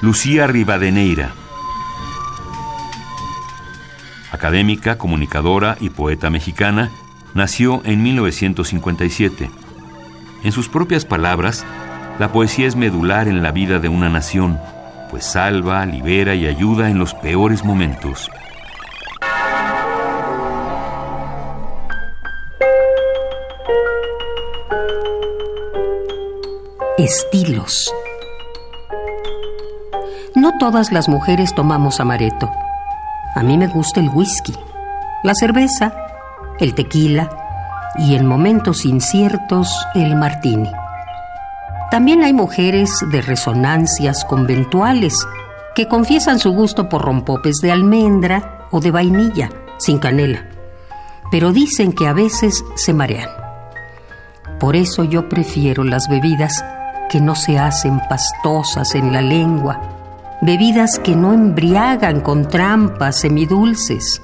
[0.00, 1.32] Lucía Rivadeneira.
[4.32, 6.90] Académica, comunicadora y poeta mexicana,
[7.34, 9.50] nació en 1957.
[10.44, 11.66] En sus propias palabras,
[12.18, 14.58] la poesía es medular en la vida de una nación,
[15.10, 18.30] pues salva, libera y ayuda en los peores momentos.
[26.98, 27.94] Estilos.
[30.34, 32.50] No todas las mujeres tomamos amaretto.
[33.36, 34.52] A mí me gusta el whisky,
[35.22, 35.94] la cerveza,
[36.58, 37.30] el tequila
[37.98, 40.68] y en momentos inciertos el martini.
[41.92, 45.24] También hay mujeres de resonancias conventuales
[45.76, 50.48] que confiesan su gusto por rompopes de almendra o de vainilla, sin canela,
[51.30, 53.30] pero dicen que a veces se marean.
[54.58, 56.64] Por eso yo prefiero las bebidas
[57.08, 59.80] que no se hacen pastosas en la lengua,
[60.42, 64.22] bebidas que no embriagan con trampas semidulces,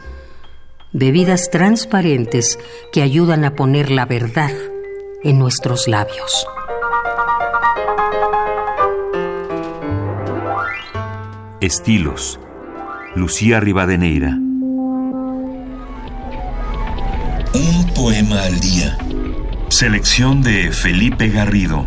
[0.92, 2.58] bebidas transparentes
[2.92, 4.52] que ayudan a poner la verdad
[5.22, 6.46] en nuestros labios.
[11.60, 12.38] Estilos.
[13.14, 14.36] Lucía Rivadeneira.
[17.55, 18.98] Un poema al día.
[19.68, 21.86] Selección de Felipe Garrido.